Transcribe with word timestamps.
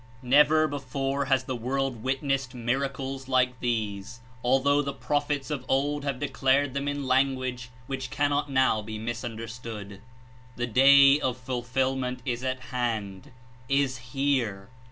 Never 0.23 0.67
before 0.67 1.25
has 1.25 1.43
the 1.43 1.55
world 1.55 2.01
witnessed 2.01 2.55
miracles 2.55 3.27
like 3.27 3.59
these, 3.59 4.19
although 4.43 4.81
the 4.81 4.95
prophets 4.95 5.51
of 5.51 5.63
old 5.67 6.03
have 6.05 6.19
declared 6.19 6.73
them 6.73 6.87
in 6.87 7.05
language 7.05 7.69
which 7.85 8.09
cannot 8.09 8.49
now 8.49 8.81
be 8.81 8.97
misunder 8.97 9.47
stood. 9.47 10.01
The 10.55 10.65
Day 10.65 11.19
of 11.19 11.37
Fulfilment 11.37 12.21
is 12.25 12.43
at 12.43 12.59
hand, 12.71 13.29
is 13.69 13.97
here. 14.09 14.69